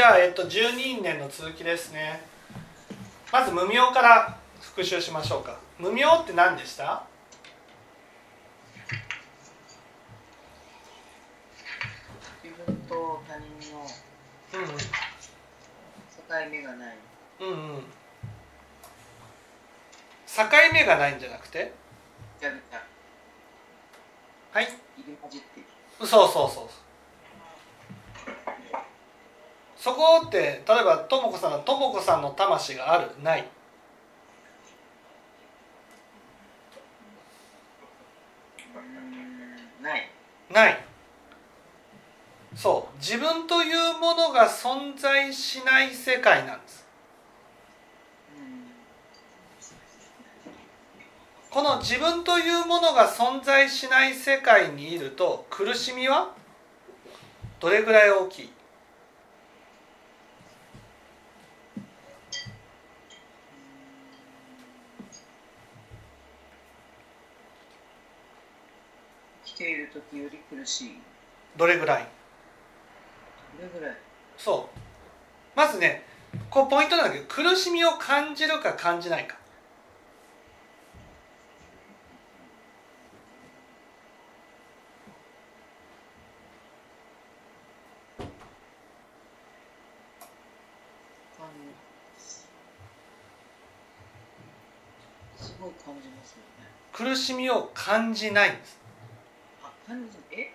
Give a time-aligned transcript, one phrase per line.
[0.00, 2.22] じゃあ、えっと、12因縁の続きですね。
[3.30, 5.58] まず無名から復習しましょうか。
[5.78, 7.02] 無名って何でした？
[12.42, 13.44] 自分と他人
[13.74, 14.84] のうん境
[16.50, 16.96] 目がない。
[17.40, 17.54] うんうん。
[17.54, 17.84] うん境
[20.72, 21.74] 目がないんじゃなくて？
[24.50, 24.64] はい。
[24.64, 24.72] 入
[25.06, 25.60] り混じって
[25.98, 26.68] そうそうそう
[29.80, 33.10] そこって例えばとも子さんのとも子さんの魂がある？
[33.22, 33.48] ない。
[39.80, 40.10] ない。
[40.52, 40.84] ない。
[42.54, 42.96] そう。
[42.98, 46.86] 自分というものが存在しない世界なんです。
[48.36, 48.70] うん
[51.48, 56.34] この自分というものが存在しない世界にいると苦しみは？
[57.58, 58.50] どれぐらい大きい？
[69.70, 71.00] いる時より苦しい。
[71.56, 72.06] どれぐらい？
[73.58, 73.96] どれぐらい？
[74.36, 74.78] そう。
[75.56, 76.04] まずね
[76.48, 79.36] こうポイントなんだけど苦しみを感じるか感じないか。
[91.36, 91.48] 感
[92.16, 92.24] じ。
[95.44, 96.70] すごい感じますよね。
[96.92, 98.79] 苦しみを感じないんです
[99.90, 100.52] あ感じえ？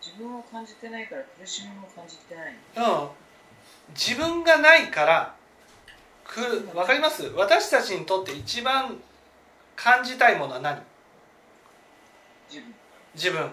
[0.00, 3.08] 自分を感じてないから苦しみも感じてないうん。
[3.94, 5.34] 自分がないから
[6.24, 7.24] く分かります？
[7.34, 8.96] 私たちにとって一番
[9.74, 10.80] 感じたいものは何？
[12.48, 12.74] 自分
[13.16, 13.50] 自分。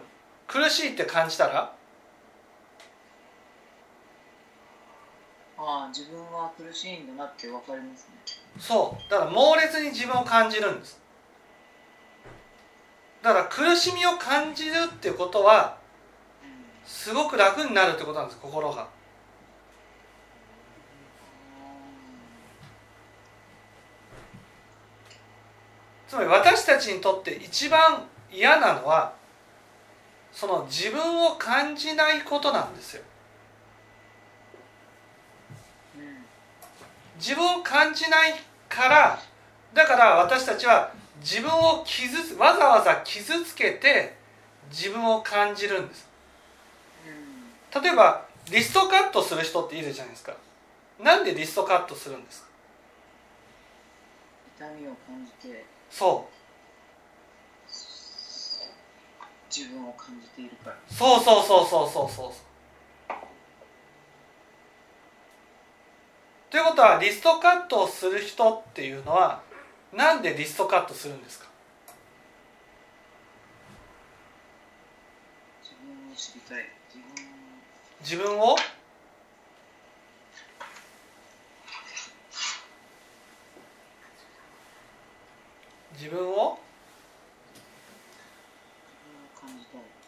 [0.47, 1.73] 苦しいって感じたら？
[5.69, 8.15] ああ自分は苦しいんだなって分かりますね。
[8.59, 9.11] そう。
[9.11, 10.99] だから猛烈に自分を感じるんです。
[13.21, 15.77] だから苦しみを感じるってことは
[16.85, 18.87] すごく楽になるってことなんです心が。
[26.09, 28.01] つまり私たちにとって一番
[28.31, 29.13] 嫌なのは
[30.31, 33.03] その自分を感じないことなんですよ
[35.95, 36.25] うん
[37.19, 38.33] 自分を感じない
[38.67, 39.19] から
[39.73, 44.17] だから私たちは自分を傷つわざわざ傷つけて
[44.71, 46.07] 自分を感じるんです。
[47.05, 50.33] うん例えばリストカットする人っているじゃないですか。
[50.99, 52.47] なんでリストカットするんですか？
[54.57, 55.65] 痛みを感じて。
[55.91, 56.27] そ
[59.49, 60.75] 自分を感じているから。
[60.75, 62.33] うそうそうそうそうそうそう
[66.49, 69.42] ということはリストカットをする人っていうのは
[69.93, 71.45] なんでリストカットするんですか？
[75.61, 76.65] 自分を知りたい。
[78.02, 78.55] 自分を？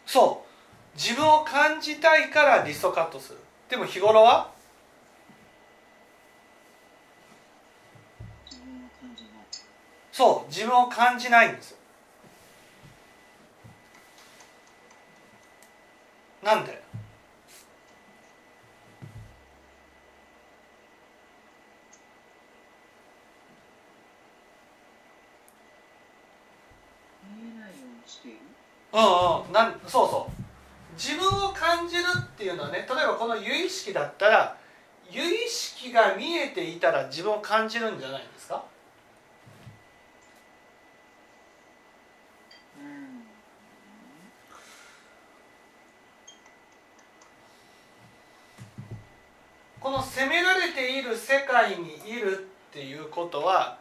[0.06, 0.98] そう。
[0.98, 3.38] 自分を感じたいからリストカットする。
[3.68, 4.50] でも日頃は
[8.50, 9.32] 自分を感じない
[10.22, 11.78] そう自分を感じないんですよ。
[16.44, 16.80] なんで？
[28.92, 29.52] うんうん。
[29.52, 30.42] なんそうそう。
[30.96, 34.56] 自分を感じるっていうのはね例えばこの有意識だったら
[35.10, 38.62] 有意識が見えていたら自分を感じるんじゃないんですか
[42.78, 43.22] うん
[49.80, 53.78] この責められている世界にいるっていうことは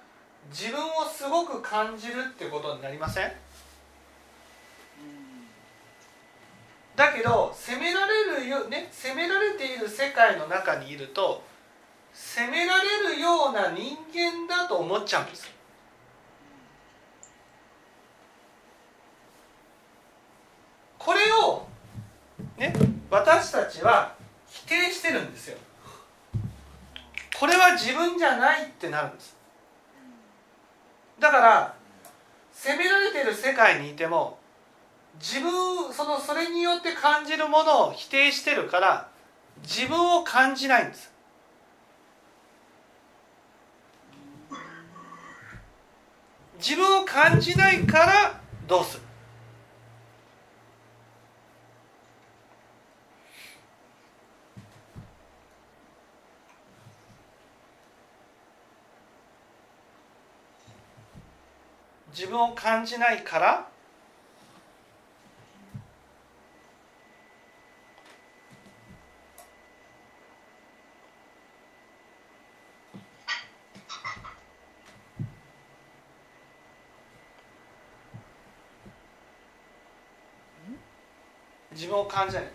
[0.52, 3.26] 自分をすごく感じるってことになりません？
[3.26, 3.32] うん。
[6.96, 11.42] だけど責められるよね責められている世界の中にいると
[12.14, 15.50] 責められるような人間だと思っちゃうんです。
[20.98, 21.66] これを
[22.58, 22.74] ね
[23.10, 24.14] 私たちは
[24.48, 25.58] 否定してるんですよ
[27.42, 29.36] これは自分じゃないってなるんです。
[31.20, 31.74] だから
[32.54, 34.38] 責められてる世界にいても
[35.20, 39.10] 自分そのそれによって感じるものを否定してるから
[39.64, 41.12] 自分を感じないんです。
[46.60, 49.04] 自分を感じないからどうする？
[62.22, 63.68] 自分を感じないから
[81.72, 82.46] 自分を感じない。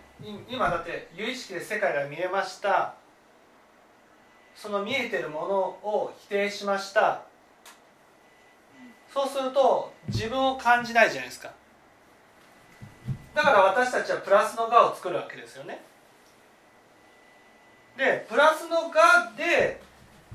[0.49, 2.95] 今だって有意識で世界が見えました。
[4.55, 7.26] その見えてるものを否定しました。
[9.17, 11.51] そうすると自分を感じないじゃないですか。
[13.33, 15.81] だから私たちはプラスの我を作るわけですよね。
[17.97, 19.81] でプラスの我で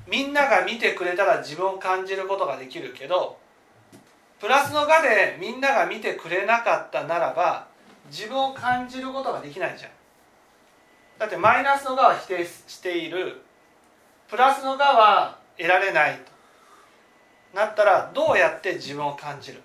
[0.09, 3.39] みんなが見てくれたら自分を感じることができるけど
[4.41, 7.69] プラスの我でみんなが見てくれなかったならば
[8.11, 9.91] 自分を感じることができないじゃん。
[11.21, 13.43] だってマイナスの我は否定している。
[14.29, 16.32] プラスの我は得られないと。
[17.55, 19.63] なったらどうやって自分を感じる？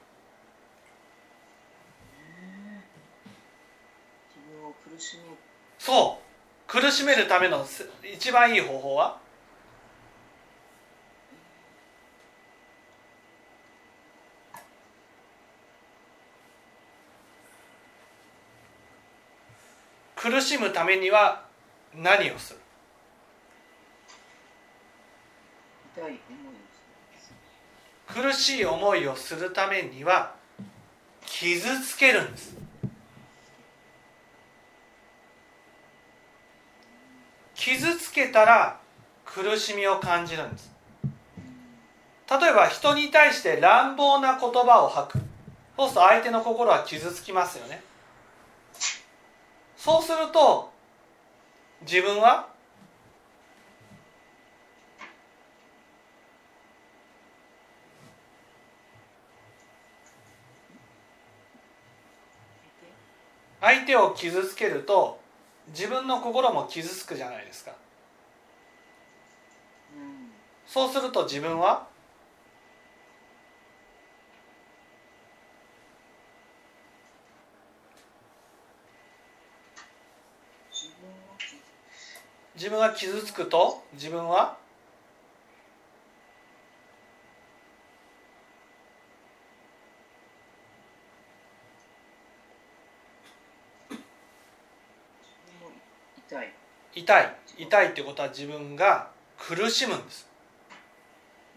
[4.30, 5.24] 自分を苦しめ
[5.80, 6.24] そう。
[6.68, 7.66] 苦しめるための
[8.04, 9.19] 一番いい方法は？
[20.18, 21.45] 苦しむためには
[21.95, 22.60] 何をする？
[25.95, 26.19] 痛い
[28.07, 30.33] 苦しい思いをするためには
[31.25, 32.56] 傷つけるんです。
[37.54, 38.80] 傷つけたら
[39.25, 40.71] 苦しみを感じるんです。
[42.30, 45.19] 例えば人に対して乱暴な言葉を吐く。
[45.77, 47.81] そうすると相手の心は傷つきますよね。
[49.75, 50.71] そうすると
[51.81, 52.48] 自分は
[63.68, 65.19] 相手を傷つけると
[65.68, 67.72] 自分の心も傷つくじゃないですか。
[69.94, 70.31] うん
[70.66, 71.86] そうすると自分は
[82.56, 84.58] 自分が傷つくと自分は
[95.19, 95.76] 自分も
[96.18, 96.54] 痛い
[96.97, 100.27] 痛い痛いってことは自分が苦しむんです。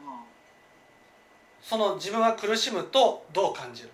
[0.06, 0.22] あ
[1.62, 3.90] その自分が苦しむとどう感じる？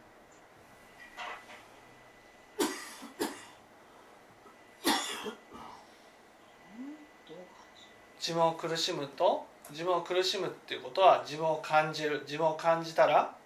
[8.19, 12.23] 自分を苦しむと自分を苦しむっていうことは自分を感じる。
[12.27, 13.37] 自分を感じたら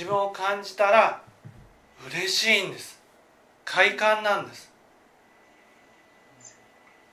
[0.00, 1.20] 自分を感じたら
[2.10, 2.98] 嬉しいんです。
[3.66, 4.72] 快感なんです。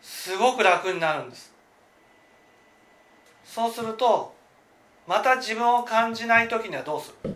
[0.02, 1.54] すごく楽になるんです。
[3.44, 4.34] そうすると
[5.06, 7.36] また自分を感じない時にはどうする？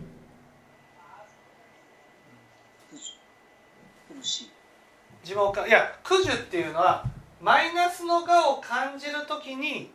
[5.22, 7.04] 自分をかいや苦樹っていうのは
[7.42, 9.92] マイナスの我を感じる時に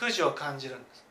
[0.00, 1.05] 苦樹を感じるんです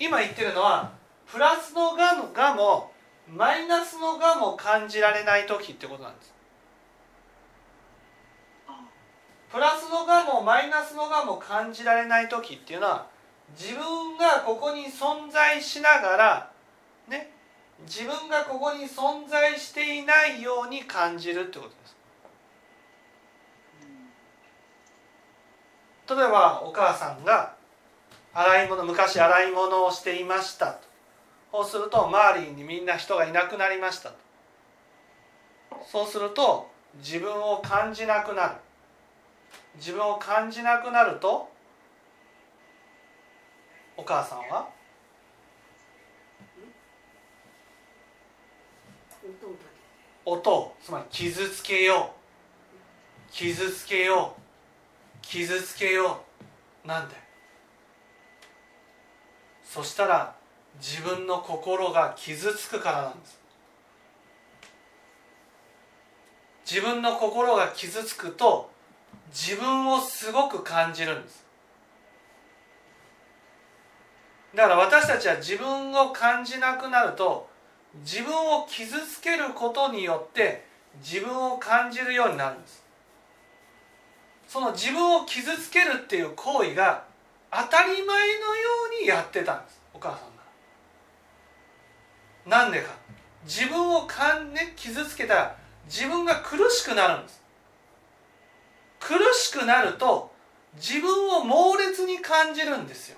[0.00, 0.90] 今言ってるのは
[1.30, 2.90] プラスの我の我も
[3.28, 6.34] マイナスの我も感じられない時ってことなんです。
[8.66, 8.80] あ。
[9.52, 13.06] プラスの我もマイナスの我も感じられない時っていうのは
[13.56, 16.50] 自分がここに存在しながら
[17.06, 17.30] ね
[17.86, 21.96] 自分がここに存在していないように感じるってことです。
[26.08, 26.16] うん。
[26.16, 27.59] 例えばお母さんが
[28.32, 30.72] 洗い物昔洗い物をしていました。
[30.72, 30.80] と
[31.52, 34.10] そうすると周りにみんな人がいなくなりました。
[34.10, 34.16] と
[35.84, 38.54] そうすると自分を感じなくなる。
[39.76, 41.50] 自分を感じなくなると
[43.96, 44.68] お母さんは？
[50.24, 52.14] 音をつまり傷つけよ
[53.28, 53.32] う。
[53.32, 54.40] 傷つけよう。
[55.20, 56.22] 傷つけよ
[56.84, 56.88] う。
[56.88, 57.19] なんで？
[59.72, 60.34] そしたら
[60.80, 63.40] 自分の心が傷つくからなんです。
[66.68, 68.68] 自分の心が傷つくと
[69.32, 71.46] 自分をすごく感じるんです。
[74.56, 77.48] だから私たちは自分を感じなくなると
[78.04, 80.66] 自分を傷つけることによって
[81.00, 82.84] 自分を感じるようになるんです。
[84.48, 87.08] その自分を傷つけるっていう行為が
[87.50, 90.18] 当たり前のようにやってたんですお母さん
[92.52, 92.64] なら。
[92.64, 92.90] なんでか。
[93.44, 97.42] 自分をかん、ね、傷つけたら自分が苦しくなるんです。
[99.00, 100.30] 苦しくなると
[100.76, 103.16] 自分を猛烈に感じるんですよ。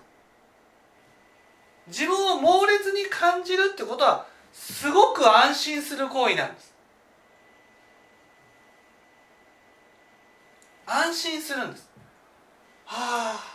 [1.88, 6.72] 自分を猛烈に感じるってことはすごく安心する行為なんです。
[10.86, 11.90] 安心するんです。
[12.86, 13.51] はあ。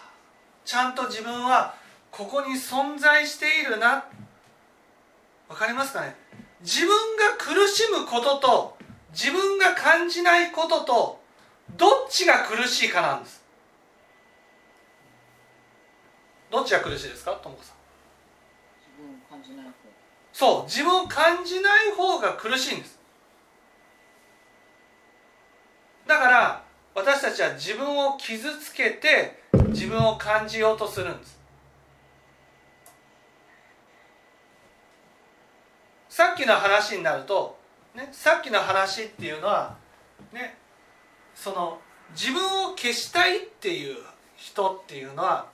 [0.67, 1.74] ちゃんと自分は
[2.12, 4.03] ここに存在しているな。
[5.47, 6.13] わかりますかね？
[6.59, 8.77] 自分が苦しむことと
[9.13, 11.21] 自分が感じないことと
[11.77, 13.41] どっちが苦しいかなんです。
[16.51, 17.31] どっちが苦しいですか？
[17.31, 17.77] ともこさん。
[20.33, 23.00] そう自分を感じない方が苦しいんです。
[26.05, 29.46] だから私たちは自分を傷つけて
[29.77, 31.38] 自分を感じようとするんです。
[36.10, 37.60] さっきの話になると、
[37.93, 39.75] ね、さっきの話っていうのは
[40.34, 40.57] ね
[41.36, 41.79] その
[42.19, 43.98] 自分を消したいっていう
[44.36, 45.46] 人っていうのは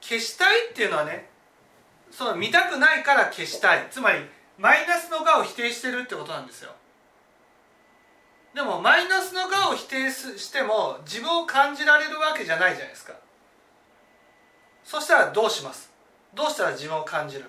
[0.00, 1.30] 消したいっていうのはね
[2.10, 3.86] その見たくないから消したい。
[3.92, 4.18] つまり
[4.58, 6.72] マイナスの我を否定してるってことなんですよ。
[8.52, 13.14] でもマイナスの我を否定しても自分を感じられるわけじゃないじゃないですか。
[14.90, 15.90] そしたらどうします？
[16.32, 17.44] どうしたら自分を感じる？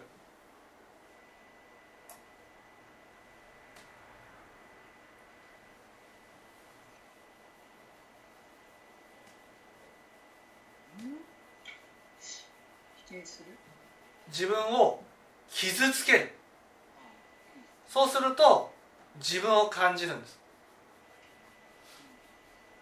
[14.28, 15.02] 自分を
[15.50, 16.32] 傷つける。
[17.88, 18.70] そうすると
[19.16, 20.38] 自分を感じるんです。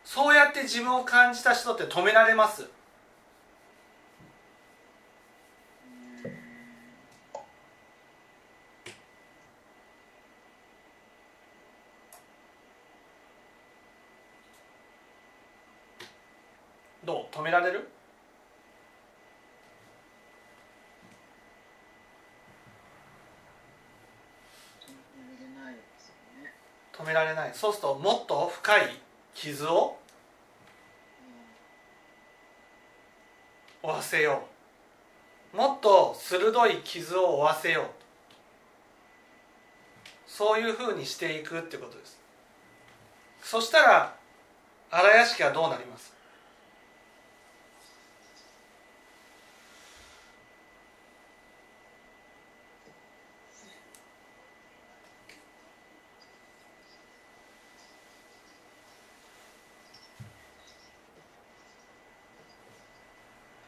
[0.04, 2.68] そうやって自分を感じた人って止められます？
[17.18, 17.90] どう止められる
[26.94, 27.52] 止められない。
[27.54, 29.00] そうするともっと深い
[29.34, 29.98] 傷を
[33.82, 34.44] 負わせよ
[35.54, 35.58] う。
[35.58, 37.86] もっと鋭い傷を負わせよう。
[40.28, 42.20] そういうふうにしていくってことです。
[43.42, 44.18] そしたら
[44.90, 46.14] 荒屋敷はどうなります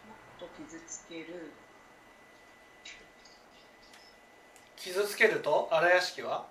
[0.08, 1.51] もっと傷つける
[4.77, 6.45] 傷つけると荒屋敷は？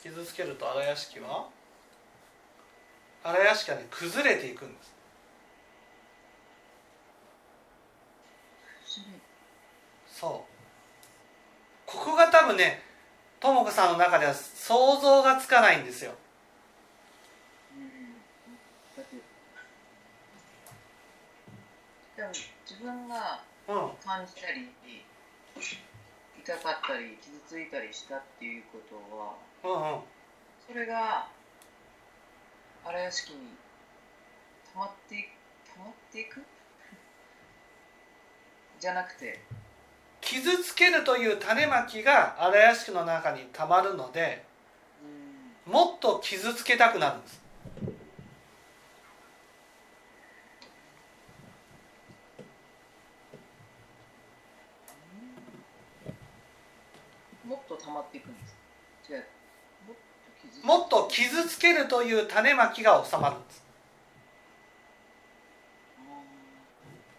[0.00, 1.48] 傷つけると荒屋敷は？
[3.24, 4.94] 荒屋敷はね崩れていくんです
[8.86, 9.06] それ
[10.08, 10.30] そう
[11.84, 12.82] ここが多分ね
[13.40, 16.12] とも子さんの中では想像がつかないんですよ。
[22.16, 22.48] でも自
[22.82, 23.76] 分がうん。
[24.04, 24.68] 感じたり
[26.42, 28.96] 痛かったり傷ついたりしたっていうこと
[29.68, 30.00] はうんうん。
[30.66, 31.28] それが
[32.84, 33.38] 荒屋敷に
[34.72, 35.24] 溜まってい
[35.76, 36.42] 溜まっていく？
[38.80, 39.40] じゃなくて
[40.20, 44.44] 傷つけるという種まきが荒屋敷の中にたまるので
[45.64, 47.40] もっと傷つけたくなるんです。
[57.46, 58.56] もっとたまっていくんです。
[60.62, 63.67] もっと傷つけるという種まきが収まるんです。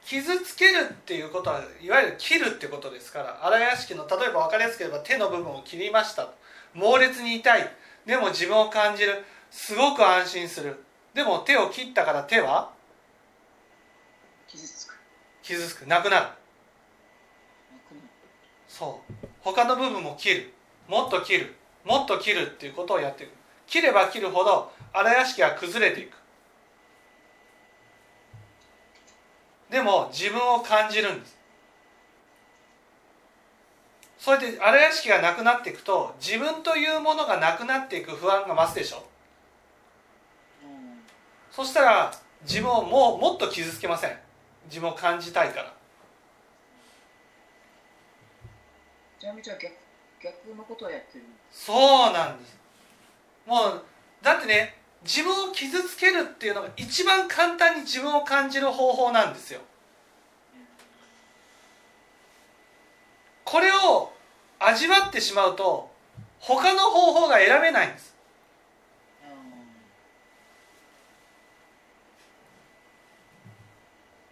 [0.10, 6.32] 傷つけるっていうことはいわゆる切るってことですから荒屋敷の例えば分かりやすければ手の部分を切りました
[6.74, 7.72] 猛烈に痛い。
[8.08, 9.24] でも自分を感じる。
[9.52, 10.84] すごく安心する。
[11.14, 12.72] でも手を切ったから手は？
[14.48, 14.96] 傷つく。
[15.44, 15.86] 傷つく。
[15.86, 16.28] なくなる。
[18.68, 19.28] そう。
[19.42, 20.54] 他の部分も切る。
[20.88, 21.56] もっと切る。
[21.86, 23.32] もっと切るっていうことをやっていく。
[23.68, 26.18] 切れば切るほど荒屋敷が崩れていく
[29.70, 31.38] でも自分を感じるんです。
[34.18, 39.06] それで荒屋敷がなくなっていくと自分というものがなくなっていく不安が増すでしょ、
[40.62, 41.00] うん、
[41.52, 42.12] そしたら
[42.42, 44.18] 自分をもうもっと傷つけません。
[44.66, 45.74] 自分を感じたいから。
[49.20, 49.74] ちなみにじゃあ逆
[50.22, 52.58] 逆のことをやってるそうなんです。
[53.46, 53.84] もう
[54.22, 59.62] だってね自分を傷つけるっていうのが一番簡単に自分を感じる方法なんですよ。
[63.46, 64.14] これを
[64.60, 65.90] 味わってしまうと
[66.40, 68.14] 他の方法が選べないんです。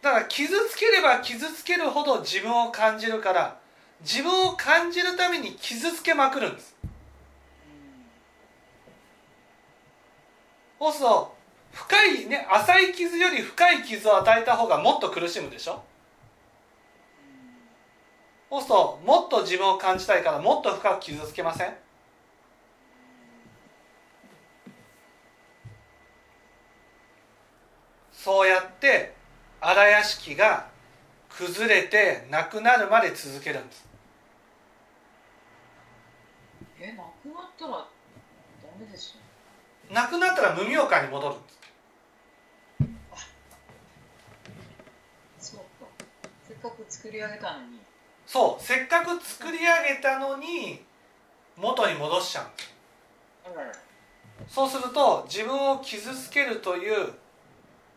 [0.01, 3.57] だから傷つければ傷つけるほど自分を感じるから
[4.01, 6.75] 自分を感じるために傷つけまくるんです。
[10.87, 11.35] そうすると
[11.73, 15.83] 深いね浅い傷より深い傷を与えた方がもっと苦しむでしょ？
[18.49, 21.73] そうするともっと自分を感じたいからもっと深く傷つけません？
[28.13, 29.13] そうやって
[29.59, 30.69] 荒屋敷が
[31.29, 33.85] 崩れてなくなるまで続けるんです。
[36.79, 37.85] えなくなったら
[39.91, 41.35] なくなったら無明界に戻る。
[45.39, 45.65] そうか。
[46.47, 47.79] せっかく作り上げたのに。
[48.25, 50.83] そうせっかく作り上げたのに
[51.55, 53.49] 元に戻しちゃう。
[53.49, 57.13] んですそうすると自分を傷つけるという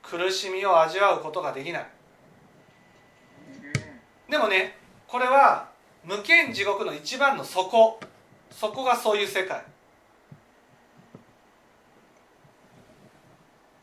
[0.03, 1.87] 苦しみを味わうことができない。
[4.29, 4.77] でもね
[5.09, 5.69] これは
[6.05, 7.99] 無間地獄の一番の底。
[8.51, 9.63] そこがそういう世界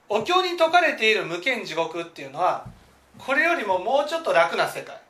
[0.10, 2.66] お経に説かれている無間地獄っていうのは
[3.18, 5.02] これよりももうちょっと楽な世界。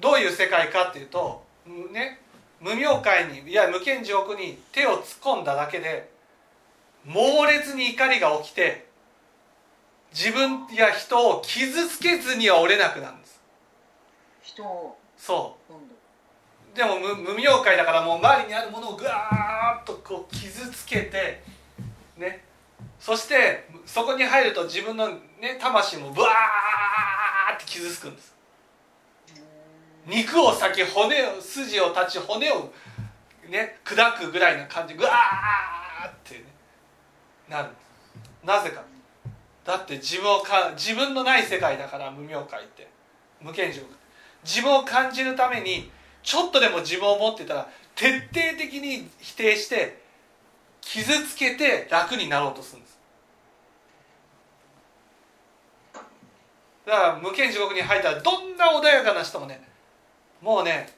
[0.00, 1.44] どういう世界かっていうと
[1.92, 2.18] ね
[2.60, 6.10] 無明界にいや無間地獄に手を突っ込んだだけで
[7.04, 8.86] 猛烈に怒りが起きて
[10.12, 13.40] 自分や人を傷つけずには折れなくなるんです。
[14.42, 15.72] 人をそう
[16.74, 21.42] でも無無明界だからもう周りにあるものをぐわーっとこう傷つけて
[22.16, 22.44] ね。
[22.98, 28.34] そしてそこに入ると自分の、ね、魂もブワーって傷つくんです。
[30.06, 32.72] 肉を裂き骨を筋を断ち骨を
[33.48, 36.44] ね砕くぐらいな感じぐわーって、ね、
[37.48, 37.68] なる
[38.44, 38.82] なぜか。
[39.64, 42.88] だって自分をか自分のない世界だから無明界って。
[43.42, 43.80] 無限上
[44.44, 45.90] 自分を感じるために
[46.22, 50.02] ちょっとでも自分を持ってたら徹底的に否定して
[50.80, 52.98] 傷つけて楽になろうとするんです。
[56.86, 59.62] だから無限地獄に入ったらどんな穏やかな人もね
[60.40, 60.92] もうね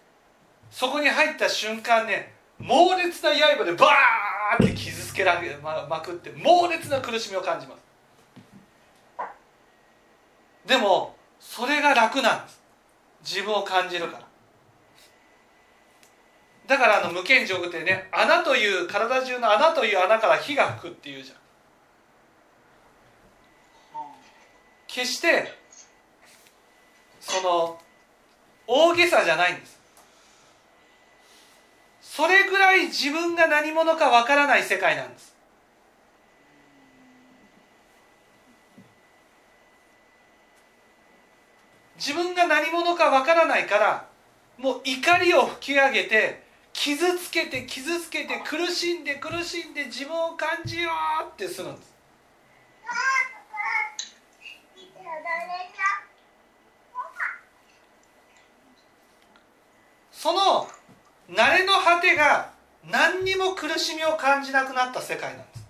[0.71, 7.85] そこに入った瞬間ね猛烈な刃でバーって傷つけられままくって猛烈な苦しみを感じます。
[10.67, 12.63] でもそれが楽なんです。
[13.23, 14.34] 自分を感じるから。
[16.67, 21.37] だからあの無間地獄ってね穴という体中の穴という穴から火が吹くっていうじゃん。
[24.87, 25.53] 決して
[27.21, 27.81] その
[28.67, 29.81] 大げさじゃないんです。
[32.01, 35.35] それぐらい自分が何者かわからない世界なんです。
[41.97, 44.07] 自分が何者かわからないから
[44.59, 46.44] もう怒りを吹き上げて
[46.75, 50.91] 傷つけて傷つけて苦しんで苦しんで自分を感じよ
[51.25, 51.95] うってするんです。
[60.13, 60.67] その
[61.31, 62.51] 慣れの果てが
[62.91, 65.65] 何にも苦しみを感じなくなった世界なんです。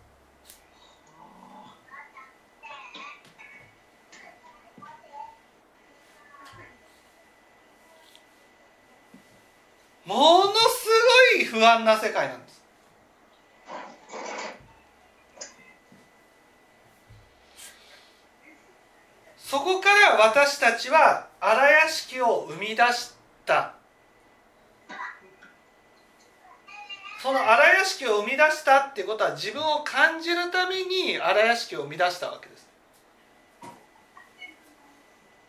[10.06, 10.14] も
[10.44, 10.52] の
[11.34, 12.64] い不安な世界なんです。
[19.36, 23.12] そこから私たちは荒屋敷を生み出し
[23.46, 23.74] た。
[27.22, 32.68] その荒屋敷を生み出したっていうことは自分を感じるために荒屋敷を生み出したわけです。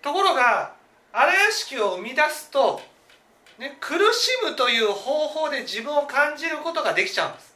[0.02, 0.76] ところが
[1.12, 2.80] 荒屋敷を生み出すと、
[3.58, 7.56] ね、苦しむという方法で自分を感じることができちゃうんです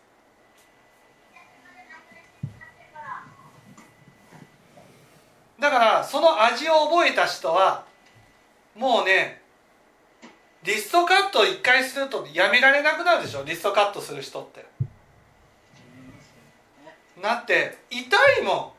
[5.60, 7.84] だからその味を覚えた人は
[8.76, 9.42] もうね
[10.64, 13.44] リストカットを一回するとやめられなくなるでしょ？
[13.44, 14.66] リストカットする人って。
[17.22, 18.74] なって痛いも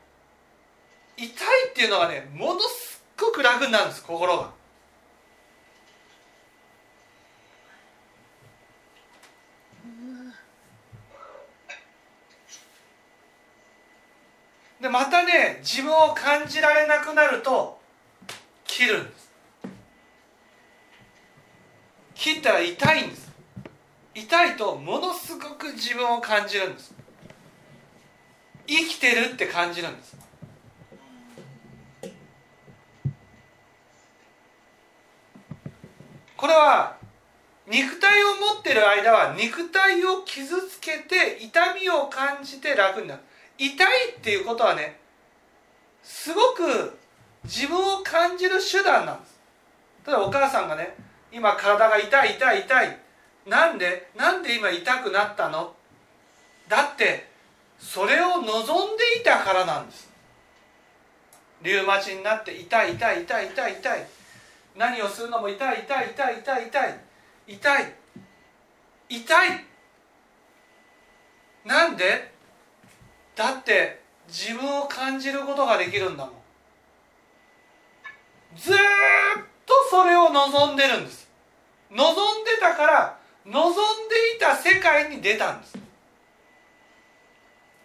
[1.17, 1.27] 痛い
[1.69, 4.51] っていうのはねものすっごく楽になるんです心が。
[14.81, 17.79] でまたね自分を感じられなくなると
[18.65, 19.31] 切るんです。
[22.15, 23.31] 切ったら痛いんです。
[24.15, 26.95] 痛いとものすごく自分を感じるんです。
[28.65, 30.17] 生きてるって感じるんです。
[36.35, 36.97] これは
[37.67, 43.21] 肉体を持ってる間は肉体を傷つけて痛みを感じて楽になる。
[43.63, 44.99] 痛いっていうことはね
[46.01, 46.97] すごく
[47.43, 49.39] 自分を感じる手段なんです。
[50.07, 50.95] 例えばお母さんがね
[51.31, 52.97] 今体が痛い痛い痛い。
[53.45, 55.75] なんでなんで今痛くなったの？
[56.67, 57.29] だって
[57.77, 60.09] それを望んでいたからなんです。
[61.61, 64.07] リウマチになって痛い痛い痛い痛い痛い。
[64.75, 66.99] 何をするのも痛い痛い痛い痛い痛い。
[67.47, 67.93] 痛い。
[69.09, 69.65] 痛い。
[71.65, 72.31] なんで？
[73.41, 76.35] だって自分を感じることができるんだもん。
[78.55, 78.75] ずっ
[79.65, 81.27] とそれを望んでるんです。
[81.89, 83.73] 望んでたから望ん
[84.09, 85.77] でいた世界に出たんです。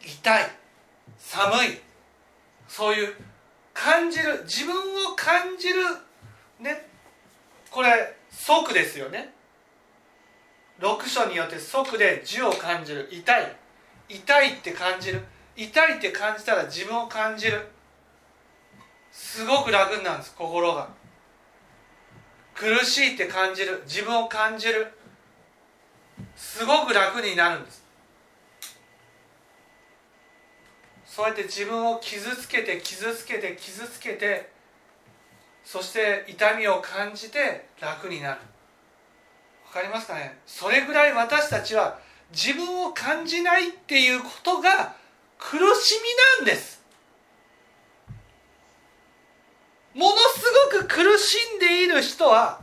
[0.02, 0.50] 痛い
[1.18, 1.80] 寒い
[2.68, 3.14] そういう
[3.72, 4.74] 感じる自分
[5.10, 5.76] を感じる
[6.60, 6.86] ね
[7.70, 9.32] これ即ですよね。
[10.78, 13.08] 六書によって即で字を感じる。
[13.10, 13.56] 痛い
[14.10, 15.22] 痛いって感じる。
[15.56, 17.66] 痛いって感じたら自分を感じる。
[19.10, 20.88] すごく楽になるんです心が。
[22.54, 23.82] 苦しいって感じる。
[23.86, 24.92] 自分を感じる。
[26.34, 27.84] すごく楽になるんです。
[31.04, 34.50] そうやって自分を傷つけて傷つけて傷つけて
[35.64, 38.40] そして痛みを感じて楽になる。
[39.66, 40.38] わかりますかね？
[40.46, 41.98] それぐらい私たちは
[42.32, 44.94] 自分を感じないっていうことが
[45.38, 46.00] 苦し
[46.40, 46.82] みなんです。
[49.94, 52.60] ものすごく苦しんでいる人は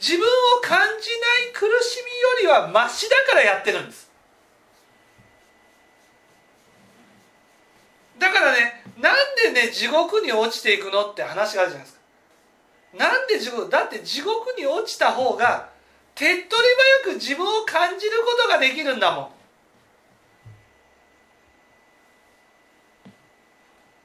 [0.00, 2.02] 自分を感じない苦し
[2.40, 4.10] みよりはマシだからやってるんです。
[8.18, 9.14] だからねなん
[9.52, 12.00] でね地獄に落ちていくのって話があるじゃないですか。
[12.96, 15.68] なんで地獄だって地獄に落ちた方が
[16.14, 16.48] 手っ取り
[17.04, 19.37] 早く自分を感じることができるんだもん。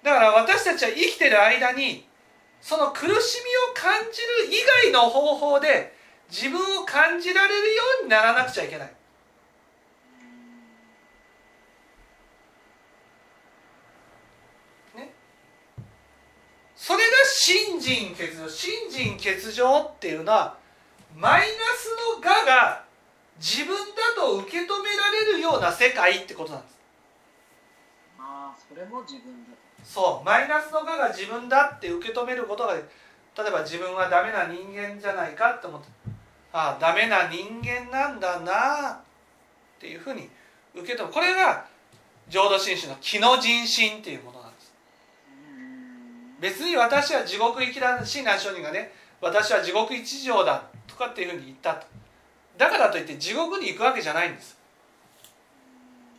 [0.04, 2.06] だから私たちは生きてる間に
[2.62, 5.96] その苦しみを感じる以外の方法で
[6.30, 8.88] 自分を感じられるようにならなくちゃいけない。
[14.96, 15.14] ね。
[16.76, 18.50] それが信心欠如。
[18.50, 20.58] 信心欠如っていうのは
[21.16, 21.46] マイナ
[21.78, 22.84] スの我が
[23.38, 24.66] 自分だと受け止め
[24.98, 26.80] られるような世界ってことなんです。
[28.18, 29.63] ああそれも自分だと。
[29.84, 32.82] そうマイナスの我が自分だって受け止めることが例
[33.48, 35.88] えば自分はダメな人間じゃないかって思って
[36.54, 38.98] ああダメな人間なんだなっ
[39.80, 40.30] ていうふうに
[40.76, 41.66] 受け止めこれが
[42.30, 44.74] 浄土真宗の気の人心っていうものなんです。
[46.40, 51.88] 別に私は地獄行きだ親鸞上人がね私は地獄一条だとかっていうふうに言ったと。
[52.58, 54.58] だからといって地獄に行くわけじゃないんです。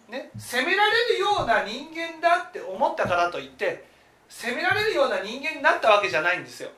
[0.08, 3.84] ね、責められるような人間だって思ったからといって
[4.28, 6.70] 責められるような人間になったわけじゃないんですよ。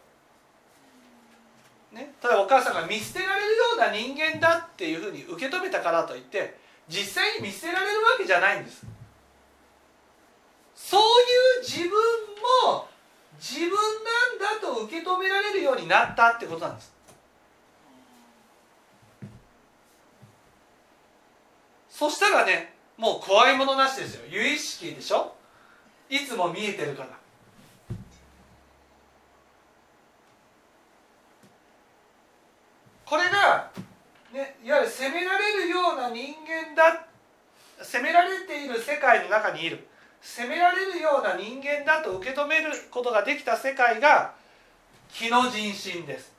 [1.93, 6.59] ね、ただお母さんが見捨てられるような人間だっていうふうに受け止めたからといって
[6.89, 8.85] 実際に見捨てられるわけじゃないんです。
[10.75, 11.05] そうい
[11.61, 11.91] う自分
[12.71, 12.87] も
[13.41, 16.95] 自分なんだと受け止められるようになったってことなんです。
[21.89, 24.23] そしたらねもう怖いものなしですよ。
[24.31, 25.35] 有意識でしょ？
[26.09, 27.09] いつも見えてるから。
[33.05, 33.71] これが、
[34.33, 37.07] ね、いわゆる責められるような人間だ
[37.83, 39.87] 責められている世界の中にいる。
[40.23, 44.35] 責められるような人間だと受け止めることができた世界が
[45.13, 46.33] 気の人心です。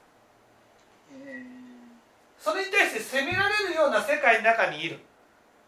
[2.40, 5.00] それに対して責められるような世界の中にいる。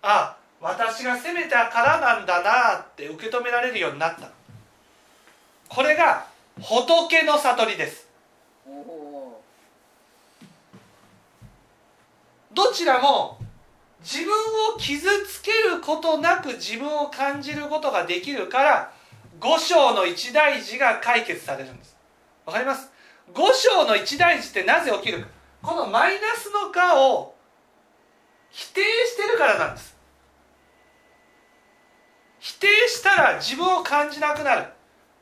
[0.02, 4.30] あ私が責めたからなんだなって受け止められるようになった。
[5.69, 6.28] これが
[6.60, 8.08] 仏の悟りです。
[12.52, 13.39] どちらも
[14.02, 14.34] 自分
[14.76, 18.91] を傷つけることなく自分を感じることができるから
[19.39, 21.95] 五章の一大事が解決されるんです。
[22.45, 22.89] わかります？
[23.34, 25.28] 五章の一大事ってなぜ起きるか。
[25.62, 27.36] このマイナスの我を
[28.50, 29.95] 否定してるからなんです。
[32.39, 34.65] 否定したら自分を感じなくなる。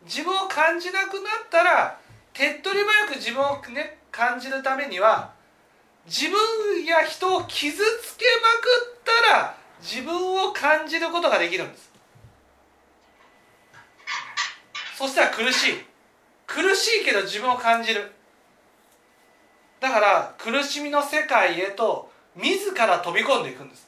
[0.06, 2.00] 自分を感じなくなったら
[2.34, 5.34] 手っ取り早く自分をね感じるためには
[6.06, 10.16] 自分や人を傷つけまくったら自分
[10.48, 11.92] を感じることができるんです。
[14.98, 15.74] そしたら苦しい。
[16.48, 18.12] 苦しいけど自分を感じる。
[19.80, 23.87] だから苦しみの世界へと自ら飛び込んでいくんです。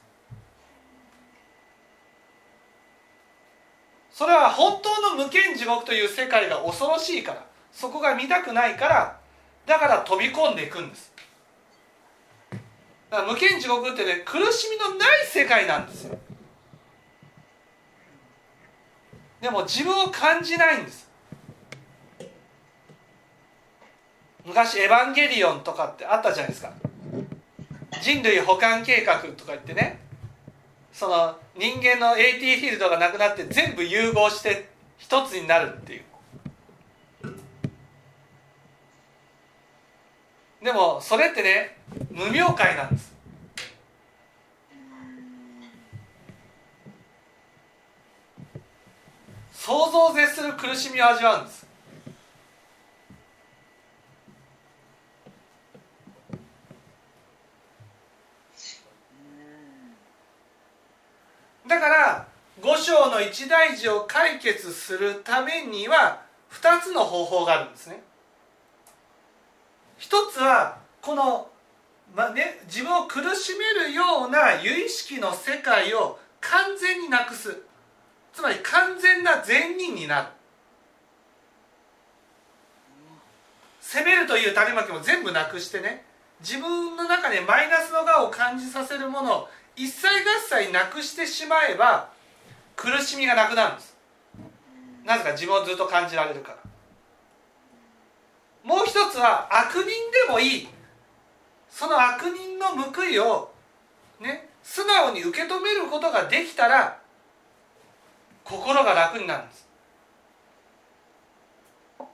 [4.20, 9.18] それは本当の無間地獄という世界が恐ろしいからそこが見たくないから
[9.66, 11.14] だから飛び込んでいくんです。
[13.10, 16.18] だから無間地獄ってね苦しみのない世界なんですよ。
[19.40, 21.10] でも自分を感じないんです。
[24.44, 26.74] 昔「エヴァンゲリオン」とかってあったじゃないですか。
[28.02, 30.09] 人類保管計画とか言ってね。
[31.00, 36.04] その人間の AT フィールドがなくなって全部融合して一つになるっていう。
[40.62, 41.78] でもそれってね
[42.12, 43.14] 無明界なんです。
[49.54, 51.69] 想像を絶する苦しみを味わうんです。
[61.70, 62.28] だから
[62.62, 68.02] 五章の一大事を解決するためには2つの方法があるんですね。
[70.00, 71.48] 一つはこの、
[72.16, 77.62] まね、自分を苦しめるような有意識の世界を完全になくす
[78.34, 80.28] つまり完全な善人になる
[83.82, 86.06] 責めるという種まきも全部なくしてね
[86.40, 90.12] 自分の中でマイナスの我を感じさせるものを一切合
[90.66, 92.10] 切なくしてしまえば
[92.76, 93.96] 苦しみがなくなるんです。
[95.06, 96.58] なぜか自分をずっと感じられるから。
[98.62, 100.68] もう一つは悪人でもいい。
[101.70, 103.54] その悪人の報いを
[104.20, 107.00] ね素直に受け止めることができたら
[108.44, 109.66] 心が楽になるんです。
[111.98, 112.06] こ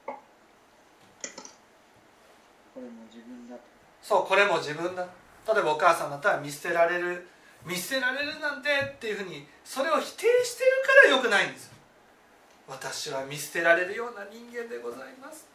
[2.75, 3.55] れも自分だ
[4.03, 5.07] そうこれも自分だ。
[5.51, 7.27] 例えばお母さんだったら見捨てられる
[7.65, 11.75] 見捨てられるなんてっていうふうにそれを否定してるからよくないんです
[12.67, 15.47] 私は見捨てられるような人間でございます。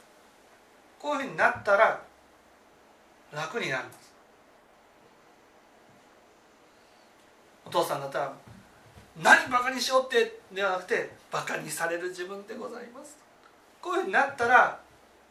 [0.99, 2.01] こういうふうになったら
[3.33, 4.13] 楽になるんです。
[7.67, 8.33] お父さんだったら
[9.23, 13.17] 何バカにしようってではなくてバカにされる自分でございます。
[13.81, 14.79] こういうふうになったら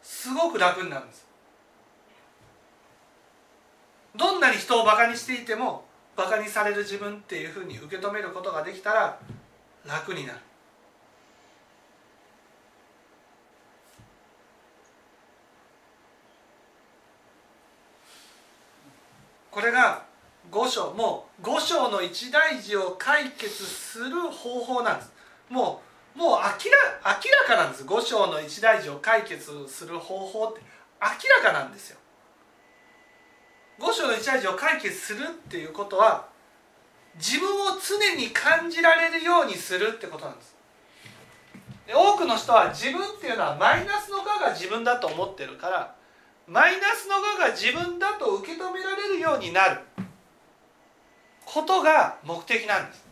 [0.02, 1.26] すごく楽になるんです。
[4.16, 5.84] どんなに人をバカにしていても
[6.16, 9.18] バカにされる自分っていうふうに受け止めることができたら
[9.86, 10.38] 楽になる。
[19.50, 20.04] これが
[20.50, 25.12] 五章もう五章の一大事を解決する方法なんです。
[25.48, 25.82] も
[26.14, 26.46] うもう明ら
[27.04, 27.84] 明らかなんです。
[27.84, 30.60] 五章の一大事を解決する方法って。
[31.00, 31.08] 明
[31.42, 31.99] らかなんですよ。
[33.80, 36.28] 五章の一味を解決するっていうことは
[37.16, 40.54] 自分を常に感じられるようにするってことなんです。
[41.86, 45.94] で多くの人は自分っていうのはマイナスの我が自分だと思ってるから
[46.46, 49.80] マイナスの我が自分だと受け止められるようになる
[51.44, 53.09] ことが目的なんです。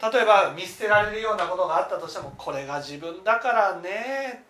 [0.00, 4.44] 例えば見捨てられるようなことがあったとしてもこれが自分だからね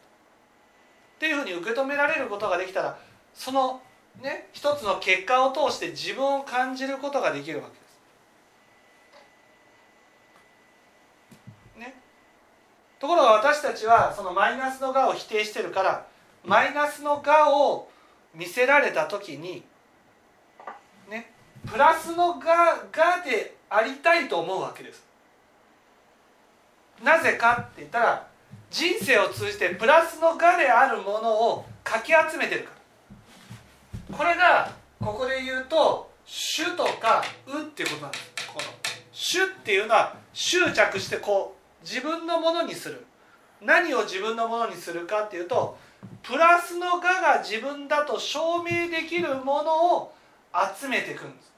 [1.17, 2.99] っていうふうに受け止められることができたら
[3.33, 3.81] その
[4.23, 7.77] ね一つの結果を通して自分を感じることができるわけで
[11.75, 11.79] す。
[11.79, 11.95] ね、
[13.01, 16.07] ところが私たちはそのマイナスの我を否定してるから
[16.45, 17.89] マイナスの我を
[18.35, 19.65] 見せられた時に
[21.09, 21.33] ね
[21.67, 25.08] プラスの我我でありたいと思うわけです。
[27.03, 28.27] なぜかって言ったら
[28.71, 32.71] 人生を通じてプラスの我であるものをかき集めてるか
[34.11, 34.17] ら。
[34.17, 38.33] これがここで言うと「主」とか「う」っていうことなんです。
[38.47, 38.61] この
[39.13, 43.07] 「主」っていうのは執着してこう自分のものにする。
[43.61, 45.77] 何を自分のものにするかっていうと
[46.23, 50.15] プラスの我が自分だと証明できるものを
[50.81, 51.53] 集めていくんです。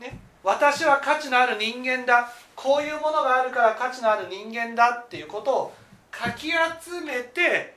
[0.00, 2.32] ね、私は価値のある人間だ。
[2.56, 5.72] こういうものがあるから価値のある人間だっていうことを
[6.10, 7.76] かき集めて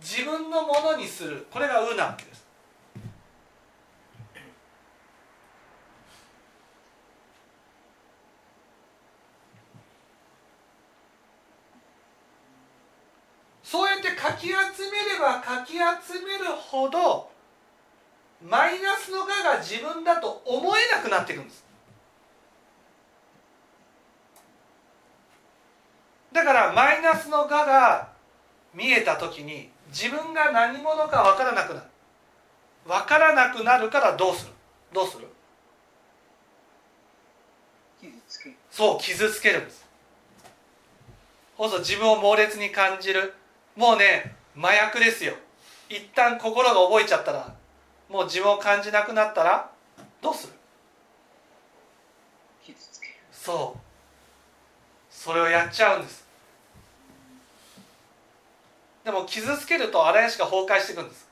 [0.00, 1.46] 自分のものにする。
[1.50, 2.44] これが「う」なわけです。
[13.62, 14.54] そうやってかき集め
[15.14, 17.28] ればかき集めるほど
[18.40, 21.63] マイナスの我が自分だと思えなくなっていくんです。
[26.34, 28.08] だからマイナスの我が
[28.74, 31.86] 見えた時に自分が何者か分からなくなる。
[32.86, 34.52] 分からなくなるからどうする？
[34.92, 35.28] どうする？
[38.00, 38.56] 傷つける。
[38.68, 39.86] そう傷つけるんです。
[41.56, 43.32] そうそう自分を猛烈に感じる。
[43.76, 45.34] もうね麻薬ですよ。
[45.88, 47.54] 一旦心が覚えちゃったら
[48.08, 49.70] もう自分を感じなくなったら
[50.20, 50.52] どうする？
[52.66, 53.14] 傷つける。
[53.30, 53.80] そう。
[55.08, 56.23] それをやっちゃうんです
[59.04, 61.28] でも傷つけると荒屋敷が崩壊していくんです。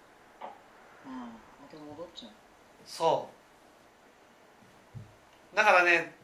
[2.86, 3.28] そ
[5.54, 5.56] う。
[5.56, 6.14] だからね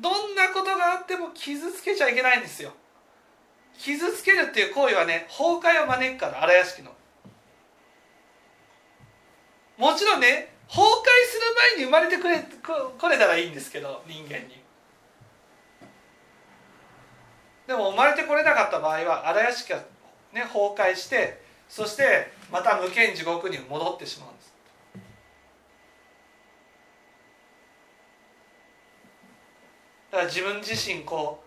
[0.00, 2.72] どんなことがあっても傷つけちゃいけないんですよ。
[3.78, 6.92] 傷つけるっていう行為はね崩壊を招くから荒屋敷の。
[9.78, 10.88] もちろんね崩壊
[11.28, 11.42] する
[11.76, 14.62] 前に生まれてくれここれたらいいんですけど人間に。
[17.66, 19.82] でも生まれてこれなかった場合は荒屋敷が、
[20.34, 24.54] ね、崩壊してそしてまた無間地獄に戻ってしまうんです。
[30.10, 31.42] だから自分自身こ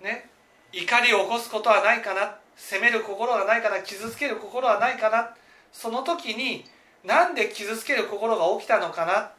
[0.00, 0.30] うね
[0.72, 5.34] 怒りを起こすことはないかな責める心がないかな傷つける心はないかな
[5.72, 6.64] その時に
[7.04, 9.32] なんで傷つける心が起きたのかな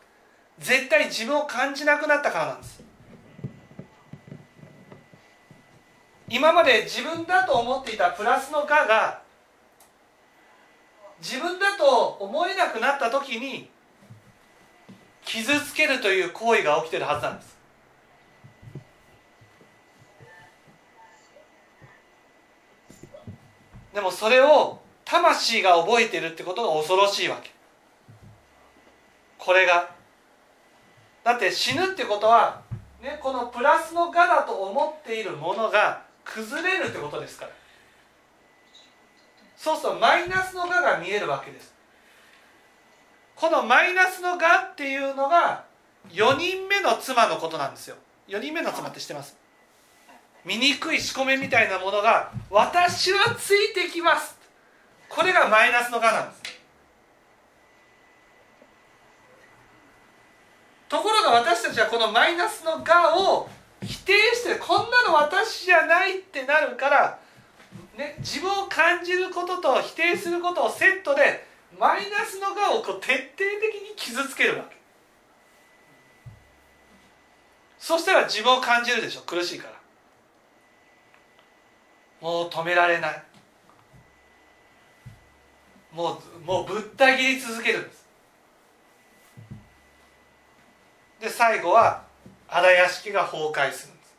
[0.60, 2.87] 絶対自分を感じなくなったからなんです。
[6.30, 9.22] 今まで自分だと思っていたプラスの「が」が
[11.20, 13.70] 自分だと思えなくなった時に
[15.24, 17.58] 傷つけるという行為が起きてるはずなんです。
[23.94, 27.52] でもそれを魂が覚えてるってことが恐ろしいわけ。
[29.40, 29.90] これが。
[31.24, 32.62] だって死ぬってことは、
[33.02, 37.52] ね、このプラスの「が」だと思っているものが崩れるってことですから。
[39.56, 41.74] そうするとマイナスの「が」が見えるわけです。
[43.36, 45.64] このマイナスの「が」っていうのが
[46.10, 47.96] 4人目の妻のことなんですよ。
[48.28, 49.36] 4人目の妻って知ってます？
[50.46, 54.38] 醜い仕込めみたいなものが「私はついてきます」
[55.10, 56.58] これがマイナスの「が」なんです。
[60.88, 63.50] ところが私たちはこのマイナスの「が」を
[63.88, 67.20] 否定してこんなの私じゃないってなるから、
[67.98, 71.48] ね、自分を感じることと否定することをセットで
[71.80, 74.76] マイナスの「が」をこう徹底的に傷つけるわけ。
[77.80, 79.22] そしたら自分を感じるでしょ。
[79.22, 79.74] 苦しいから。
[82.20, 83.24] もう止められない。
[85.94, 88.06] もうもうぶった切り続けるんです。
[91.22, 92.07] で最後は
[92.48, 94.16] 荒屋敷が崩壊するんです。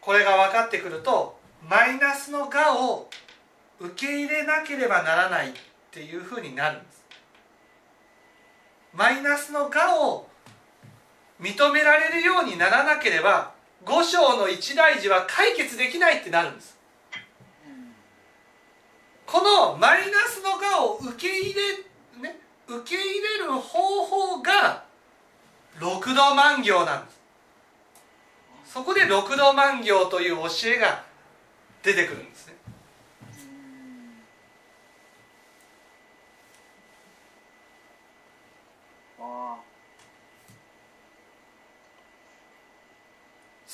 [0.00, 1.36] これが分かってくると
[1.68, 3.10] マイナスの「が」を
[3.80, 5.52] 受け入れなければならないっ
[5.90, 7.04] ていうふうになるんです。
[8.94, 10.28] マイナスの「が」を
[11.40, 13.55] 認められるようにならなければ
[13.86, 16.76] 五章の一大事は解決できないってなるんです。
[19.24, 24.84] このマイナスの側を受け入れね受け入れる方法が
[25.78, 27.16] 六度万行なんです。
[28.76, 31.02] そこで六度万行という教えが
[31.82, 32.54] 出てくるんですね
[39.18, 39.56] あ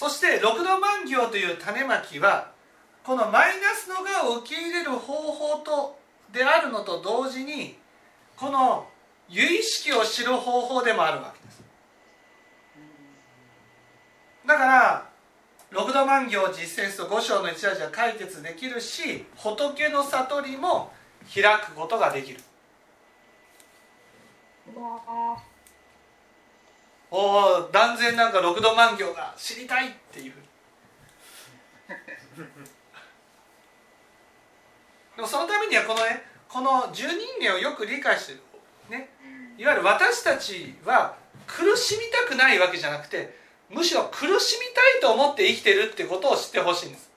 [0.03, 2.51] そして六度万行という種まきは
[3.05, 5.97] このマイナスの我を受け入れる方法と
[6.33, 7.77] であるのと同時に
[8.37, 8.89] この
[9.29, 11.63] 由意識を知る方法でもあるわけです。
[14.45, 15.09] だから
[15.71, 20.91] 六度万行を実践すると五章の一味は解決できるし仏の悟りも
[21.33, 22.41] 開くことができる。
[27.15, 30.33] おお断然なんか六度万行が知りたいっていう。
[35.17, 38.41] でもそのためにはこのねこの十人間をよく理解してる。
[38.89, 39.11] ね。
[39.59, 41.15] いわゆる私たちは
[41.47, 43.37] 苦しみたくないわけじゃなくて
[43.69, 47.13] むしろ苦しみたいと思って生きてるってことを知ってほしいんです。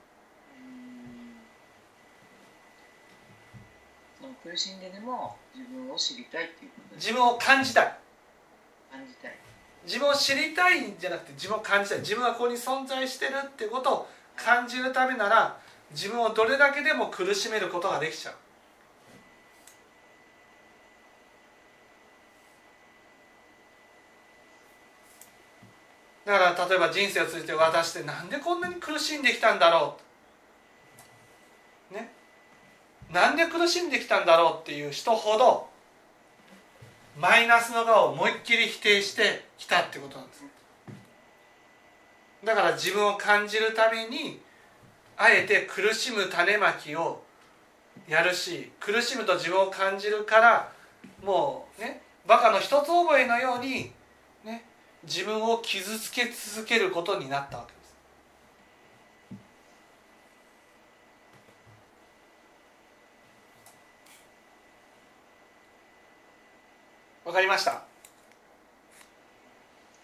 [4.19, 7.97] その苦しんででも自分を知りたいっていうこと自分を感じたい。
[8.91, 9.44] 感じたい
[9.85, 11.99] 自分を知りたいんじゃなくて自分を感じたい。
[11.99, 15.57] 自分はここに存在してるってことを感じるためなら
[15.91, 18.35] 自分をどれだけでも苦しめることができちゃう。
[26.25, 29.97] だから例えば人生を通じて私ってなんでこんなに苦しんできたんだろ
[31.91, 31.93] う。
[31.93, 32.11] ね。
[33.11, 35.69] なんで苦しんできたんだろうっていう人ほど
[37.17, 40.43] マイナスの側を思いっきり否定してきたってことなんです。
[42.43, 44.39] だから自分を感じるために
[45.17, 47.23] あえて苦しむ種まきを
[48.07, 50.71] やるし苦しむと自分を感じるから
[51.23, 53.91] もうねバカの一つ覚えのように
[54.43, 54.65] ね
[55.03, 57.74] 自分を傷つけ続けることになったわけ。
[67.25, 67.71] わかりました。
[67.71, 67.79] は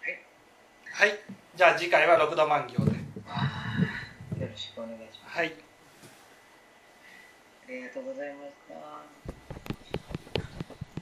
[0.08, 0.20] い。
[0.92, 1.20] はい。
[1.56, 2.92] じゃあ次回は六度万行で。
[2.92, 2.98] よ
[4.48, 5.38] ろしくお願いします。
[5.38, 5.54] はい。
[7.68, 8.74] ありがとうございました